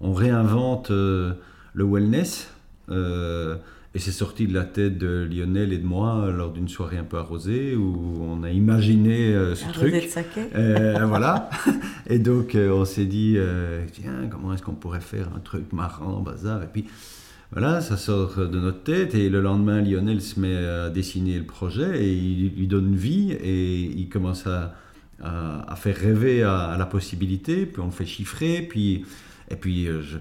on 0.01 0.13
réinvente 0.13 0.91
euh, 0.91 1.35
le 1.75 1.85
wellness. 1.85 2.51
euh, 2.91 3.57
et 3.99 4.01
c'est 4.01 4.13
sorti 4.13 4.47
de 4.47 4.55
la 4.55 4.63
tête 4.63 4.97
de 4.97 5.29
Lionel 5.29 5.73
et 5.73 5.79
de 5.79 5.85
moi 5.85 6.31
lors 6.31 6.53
d'une 6.53 6.69
soirée 6.69 6.99
un 6.99 7.03
peu 7.03 7.17
arrosée 7.17 7.75
où 7.75 8.17
on 8.23 8.45
a 8.45 8.51
imaginé 8.53 9.35
euh, 9.35 9.57
ce 9.57 9.65
Arrosé 9.65 9.91
truc. 9.91 10.05
de 10.05 10.09
saké. 10.09 10.41
Euh, 10.55 11.05
voilà. 11.05 11.51
Et 12.07 12.21
donc, 12.21 12.55
euh, 12.55 12.71
on 12.71 12.85
s'est 12.85 13.07
dit, 13.07 13.35
euh, 13.37 13.85
tiens, 13.93 14.29
comment 14.31 14.55
est-ce 14.55 14.63
qu'on 14.63 14.77
pourrait 14.77 15.01
faire 15.01 15.29
un 15.35 15.41
truc 15.41 15.73
marrant, 15.73 16.21
bazar? 16.21 16.63
Et 16.63 16.69
puis, 16.73 16.85
voilà, 17.51 17.81
ça 17.81 17.97
sort 17.97 18.37
de 18.37 18.61
notre 18.61 18.85
tête. 18.85 19.17
Et 19.17 19.29
le 19.29 19.41
lendemain, 19.41 19.81
Lionel 19.83 20.23
se 20.23 20.39
met 20.39 20.57
à 20.57 20.91
dessiner 20.91 21.37
le 21.37 21.45
projet 21.45 22.01
et 22.01 22.13
il 22.13 22.53
lui 22.57 22.69
donne 22.69 22.95
vie 22.95 23.33
et 23.33 23.81
il 23.81 24.09
commence 24.09 24.47
à, 24.47 24.77
à, 25.21 25.73
à 25.73 25.75
faire 25.75 25.97
rêver 25.97 26.45
à, 26.45 26.67
à 26.67 26.79
la 26.79 26.87
possibilité. 26.87 27.67
Puis 27.67 27.83
on 27.83 27.87
le 27.87 27.91
fait 27.91 28.07
chiffrer. 28.07 28.63
Puis, 28.63 29.05
et 29.51 29.57
puis, 29.57 29.89
euh, 29.89 30.03
je, 30.03 30.19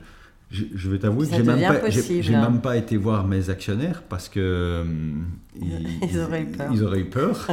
je, 0.49 0.63
je 0.73 0.89
vais 0.89 0.99
t'avouer 0.99 1.27
que 1.27 1.35
j'ai 1.35 1.43
même, 1.43 1.59
pas, 1.59 2.49
même 2.49 2.61
pas 2.61 2.77
été 2.77 2.95
voir 2.95 3.27
mes 3.27 3.49
actionnaires 3.49 4.03
parce 4.07 4.29
que 4.29 4.39
euh, 4.39 4.83
Ils 5.61 6.19
auraient 6.19 6.43
eu 6.43 6.45
peur. 6.45 6.69
Ils 6.71 6.83
auraient 6.83 6.99
eu 6.99 7.09
peur. 7.09 7.47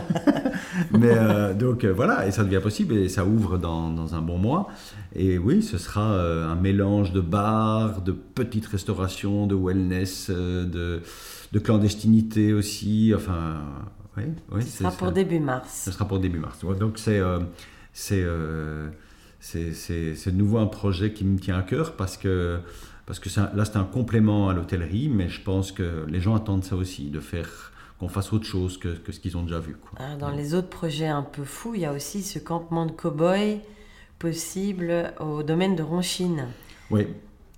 Mais 0.93 1.11
euh, 1.11 1.55
donc 1.55 1.85
euh, 1.85 1.93
voilà, 1.93 2.27
et 2.27 2.31
ça 2.31 2.45
devient 2.45 2.61
possible 2.63 2.95
et 2.95 3.09
ça 3.09 3.25
ouvre 3.25 3.59
dans, 3.59 3.91
dans 3.91 4.15
un 4.15 4.21
bon 4.21 4.39
mois. 4.39 4.69
Et 5.15 5.39
oui, 5.39 5.63
ce 5.63 5.79
sera 5.79 6.13
euh, 6.13 6.49
un 6.49 6.55
mélange 6.55 7.13
de 7.13 7.21
bars, 7.21 8.01
de 8.03 8.13
petites 8.13 8.67
restaurations, 8.67 9.47
de 9.47 9.55
wellness, 9.55 10.31
de, 10.31 11.03
de 11.53 11.59
clandestinité 11.59 12.53
aussi. 12.53 13.13
Enfin, 13.15 13.61
oui, 14.17 14.25
oui. 14.53 14.63
Ce 14.63 14.79
sera 14.79 14.91
pour 14.93 15.13
début 15.13 15.41
mars. 15.41 15.83
Ce 15.85 15.91
sera 15.91 16.07
pour 16.07 16.19
début 16.19 16.39
mars. 16.39 16.65
Donc 16.79 16.99
c'est 16.99 17.21
c'est 17.93 18.25
c'est 19.45 20.31
de 20.31 20.37
nouveau 20.37 20.59
un 20.59 20.67
projet 20.67 21.13
qui 21.13 21.25
me 21.25 21.39
tient 21.39 21.59
à 21.59 21.63
cœur 21.63 21.93
parce 21.97 22.17
que 22.17 22.59
parce 23.07 23.19
que 23.19 23.29
là 23.55 23.65
c'est 23.67 23.77
un 23.77 23.85
complément 23.85 24.49
à 24.49 24.55
l'hôtellerie, 24.55 25.09
mais 25.11 25.29
je 25.29 25.43
pense 25.43 25.71
que 25.73 26.07
les 26.09 26.21
gens 26.21 26.35
attendent 26.35 26.65
ça 26.65 26.77
aussi, 26.77 27.11
de 27.11 27.21
faire 27.21 27.73
qu'on 28.01 28.09
fasse 28.09 28.33
autre 28.33 28.47
chose 28.47 28.79
que, 28.79 28.89
que 28.89 29.13
ce 29.13 29.21
qu'ils 29.21 29.37
ont 29.37 29.43
déjà 29.43 29.61
vu. 29.61 29.77
Quoi. 29.77 29.99
Ah, 29.99 30.17
Dans 30.17 30.31
les 30.31 30.55
autres 30.55 30.71
projets 30.71 31.07
un 31.09 31.23
peu 31.23 31.45
fous, 31.45 31.75
il 31.75 31.83
y 31.83 31.85
a 31.85 31.93
aussi 31.93 32.23
ce 32.23 32.39
campement 32.39 32.87
de 32.87 32.93
cow-boy 32.93 33.61
possible 34.19 35.13
au 35.21 35.43
domaine 35.43 35.77
de 35.77 35.83
Ronchine. 35.83 36.47
Oui, 36.91 37.07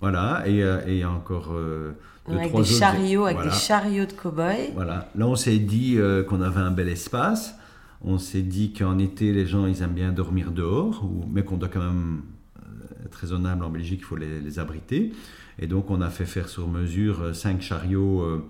voilà, 0.01 0.43
et 0.45 0.61
euh, 0.63 0.81
et 0.85 0.93
il 0.93 0.99
y 0.99 1.03
a 1.03 1.09
encore 1.11 1.53
euh, 1.53 1.93
deux, 2.27 2.35
avec 2.35 2.49
trois 2.49 2.61
des 2.63 2.69
autres- 2.71 2.79
chariots, 2.79 3.23
avec 3.25 3.37
voilà. 3.37 3.51
des 3.51 3.57
chariots 3.57 4.05
de 4.05 4.11
cow-boy. 4.13 4.71
Voilà. 4.75 5.09
Là, 5.15 5.27
on 5.27 5.35
s'est 5.37 5.57
dit 5.59 5.95
euh, 5.97 6.23
qu'on 6.23 6.41
avait 6.41 6.59
un 6.59 6.71
bel 6.71 6.89
espace. 6.89 7.55
On 8.01 8.17
s'est 8.17 8.41
dit 8.41 8.73
qu'en 8.73 8.99
été, 8.99 9.33
les 9.33 9.45
gens, 9.45 9.65
ils 9.65 9.81
aiment 9.81 9.93
bien 9.93 10.11
dormir 10.11 10.51
dehors, 10.51 11.09
mais 11.31 11.43
qu'on 11.43 11.57
doit 11.57 11.69
quand 11.69 11.83
même 11.83 12.21
euh, 12.59 13.05
être 13.05 13.15
raisonnable 13.15 13.63
en 13.63 13.69
Belgique, 13.69 13.99
il 14.01 14.05
faut 14.05 14.15
les, 14.15 14.59
abriter. 14.59 15.11
Et 15.59 15.67
donc, 15.67 15.89
on 15.89 16.01
a 16.01 16.09
fait 16.09 16.25
faire 16.25 16.47
sur 16.47 16.67
mesure 16.67 17.21
euh, 17.21 17.33
cinq 17.33 17.61
chariots, 17.61 18.21
euh, 18.21 18.47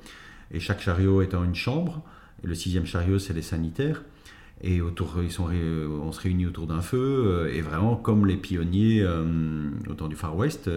et 0.52 0.60
chaque 0.60 0.82
chariot 0.82 1.22
étant 1.22 1.44
une 1.44 1.56
chambre. 1.56 2.04
Et 2.44 2.48
le 2.48 2.56
sixième 2.56 2.86
chariot, 2.86 3.20
c'est 3.20 3.34
les 3.34 3.42
sanitaires. 3.42 4.04
Et 4.62 4.82
autour, 4.82 5.22
ils 5.22 5.32
sont, 5.32 5.48
on 5.50 6.12
se 6.12 6.20
réunit 6.20 6.48
autour 6.48 6.68
d'un 6.68 6.82
feu, 6.82 7.50
et 7.54 7.62
vraiment, 7.62 7.96
comme 7.96 8.26
les 8.26 8.38
pionniers 8.38 9.02
euh, 9.02 9.24
du 10.10 10.16
Far 10.16 10.36
West, 10.36 10.70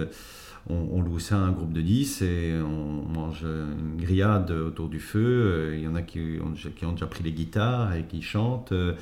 on, 0.69 1.01
loue 1.01 1.19
ça 1.19 1.37
à 1.37 1.39
un 1.39 1.53
groupe 1.53 1.73
de 1.73 1.81
10 1.81 2.23
et 2.23 2.55
on 2.63 3.09
mange 3.09 3.43
une 3.45 4.01
grillade 4.03 4.51
autour 4.51 4.89
du 4.89 5.01
feu. 5.01 5.21
Euh, 5.21 5.77
Il 5.77 5.83
y 5.83 5.89
en 5.89 5.95
a 5.95 6.03
qui 6.03 6.39
ont, 6.43 6.51
déjà- 6.93 7.07
pris 7.07 7.25
les 7.25 7.33
guitares 7.33 7.95
et 7.95 8.05
qui 8.05 8.23
chantent. 8.23 8.73
euh, 8.73 8.95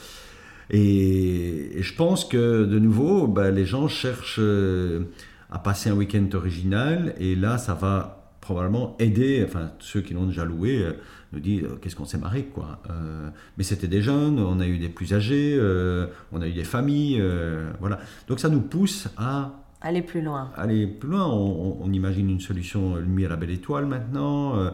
Et, 0.71 1.71
je 1.81 1.95
pense 1.95 2.25
que, 2.25 2.65
de 2.65 2.79
nouveau, 2.79 3.27
bah, 3.27 3.51
les 3.51 3.65
gens 3.65 3.89
cherchent 3.89 4.39
euh, 4.39 5.05
à 5.51 5.59
passer 5.59 5.91
un 5.91 5.95
week-end 5.95 6.27
original. 6.35 7.15
Et 7.19 7.35
là, 7.35 7.59
ça 7.59 7.75
va 7.75 8.33
probablement 8.41 8.97
aider, 8.99 9.45
enfin, 9.47 9.73
ceux 9.79 10.01
qui 10.01 10.15
l'ont 10.15 10.27
déjà 10.27 10.45
loué, 10.45 10.87
nous 11.33 11.41
disent 11.41 11.65
qu'est-ce 11.83 11.97
qu'on 11.97 12.07
s'est 12.07 12.19
marré, 12.19 12.45
quoi. 12.45 12.81
Mais 13.59 13.65
c'était 13.65 13.89
des 13.89 14.01
jeunes, 14.01 14.39
on 14.39 14.59
a 14.61 14.67
eu 14.67 14.79
des 14.79 14.89
plus 14.89 15.13
âgés, 15.13 15.61
on 16.33 16.41
a 16.41 16.49
eu 16.49 16.53
des 16.53 16.65
familles, 16.65 17.23
voilà. 17.79 17.99
Donc 18.27 18.41
ça 18.41 18.49
nous 18.49 18.63
pousse 18.63 19.09
à 19.19 19.53
Aller 19.81 20.03
plus 20.03 20.23
loin. 20.23 20.51
aller 20.57 20.87
plus 20.89 21.09
loin, 21.09 21.27
on, 21.27 21.79
on 21.81 21.93
imagine 21.93 22.29
une 22.31 22.41
solution 22.41 22.97
nuit 23.01 23.25
à 23.27 23.29
la 23.29 23.37
belle 23.37 23.51
étoile 23.51 23.87
maintenant. 23.87 24.57
euh, 24.57 24.71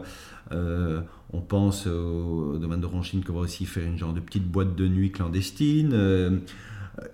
euh, 0.51 1.01
on 1.33 1.41
pense 1.41 1.85
au, 1.87 2.57
domaine 2.57 2.81
de 2.81 2.85
Ronchine 2.85 3.23
qu'on 3.23 3.33
va 3.33 3.39
aussi 3.41 3.65
faire 3.65 3.83
une 3.85 3.97
genre 3.97 4.13
de 4.13 4.19
petite 4.19 4.47
boîte 4.47 4.75
de 4.75 4.87
nuit 4.87 5.11
clandestine. 5.11 5.91
euh, 5.93 6.37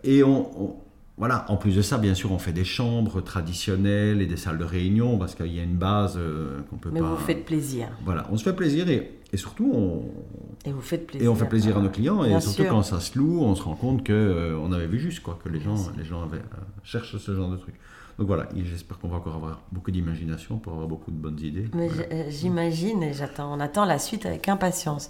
et 0.03 0.24
on, 0.24 0.62
on- 0.63 0.75
voilà, 1.17 1.45
en 1.50 1.57
plus 1.57 1.75
de 1.75 1.81
ça, 1.83 1.98
bien 2.00 2.15
sûr, 2.15 2.31
on 2.31 2.39
fait 2.39 2.53
des 2.53 2.63
chambres 2.63 3.21
traditionnelles 3.21 4.21
et 4.21 4.25
des 4.25 4.38
salles 4.38 4.57
de 4.57 4.63
réunion 4.63 5.17
parce 5.19 5.36
qu'il 5.36 5.53
y 5.53 5.60
a 5.60 5.63
une 5.63 5.75
base 5.75 6.15
euh, 6.17 6.62
qu'on 6.69 6.77
peut 6.77 6.89
Mais 6.91 7.00
pas. 7.00 7.10
vous 7.10 7.17
faites 7.17 7.45
plaisir. 7.45 7.89
Voilà, 8.05 8.25
on 8.31 8.38
se 8.38 8.43
fait 8.43 8.55
plaisir 8.55 8.89
et, 8.89 9.12
et 9.31 9.38
surtout 9.38 9.71
on, 9.74 10.05
Et 10.65 10.72
vous 10.72 10.82
faites 10.82 11.08
plaisir. 11.08 11.25
et 11.25 11.30
on 11.30 11.36
fait 11.36 11.48
plaisir 11.50 11.77
à 11.77 11.82
nos 11.82 11.89
clients 11.89 12.24
et 12.24 12.30
surtout 12.39 12.62
sûr. 12.63 12.70
quand 12.70 12.84
ça 12.84 13.00
se 13.00 13.18
loue, 13.18 13.41
on 13.41 13.56
se 13.56 13.63
rend 13.63 13.75
compte 13.75 14.03
que 14.03 14.13
euh, 14.13 14.60
on 14.62 14.72
avait 14.72 14.86
vu 14.88 15.00
juste 15.00 15.22
quoi, 15.24 15.39
que 15.44 15.50
les 15.50 15.60
gens, 15.60 15.75
les 15.98 16.03
gens 16.06 16.22
avaient, 16.22 16.38
euh, 16.38 16.58
cherchent 16.84 17.18
ce 17.18 17.36
genre 17.36 17.50
de 17.50 17.58
truc. 17.58 17.74
Donc 18.20 18.27
voilà, 18.27 18.48
j'espère 18.56 19.00
qu'on 19.00 19.08
va 19.08 19.18
encore 19.18 19.36
avoir 19.36 19.62
beaucoup 19.72 19.89
d'imagination 19.89 20.58
pour 20.60 20.74
avoir 20.74 20.88
beaucoup 20.88 21.10
de 21.10 21.15
bonnes 21.15 21.39
idées. 21.39 21.68
Mais 21.74 21.88
Voilà. 21.88 22.03
euh, 22.12 22.24
j'imagine 22.30 23.01
et 23.01 23.13
j'attends, 23.13 23.51
on 23.51 23.60
attend 23.60 23.86
la 23.86 23.98
suite 23.98 24.25
avec 24.27 24.48
impatience. 24.50 25.10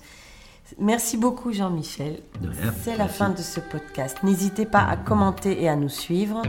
Merci 0.80 1.18
beaucoup 1.18 1.52
Jean-Michel. 1.52 2.20
De 2.40 2.48
rien, 2.48 2.74
C'est 2.82 2.96
la 2.96 3.10
fin 3.10 3.30
de 3.32 3.40
ce 3.40 3.60
podcast. 3.60 4.20
N'hésitez 4.24 4.66
pas 4.66 4.84
à 4.86 4.96
commenter 4.96 5.62
et 5.62 5.68
à 5.68 5.76
nous 5.76 5.90
suivre. 5.90 6.42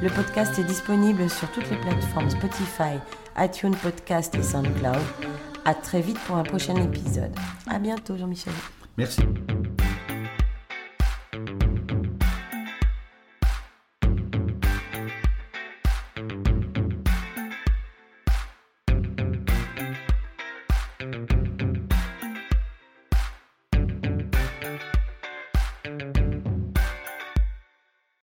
Le 0.00 0.08
podcast 0.08 0.58
est 0.58 0.64
disponible 0.64 1.28
sur 1.28 1.50
toutes 1.50 1.68
les 1.70 1.76
plateformes 1.76 2.30
Spotify, 2.30 2.94
iTunes 3.36 3.74
Podcast 3.82 4.34
et 4.34 4.42
SoundCloud. 4.42 4.96
À 5.66 5.74
très 5.74 6.00
vite 6.00 6.18
pour 6.26 6.36
un 6.36 6.44
prochain 6.44 6.76
épisode. 6.76 7.34
À 7.68 7.80
bientôt 7.80 8.16
Jean-Michel. 8.16 8.52
Merci. 8.96 9.20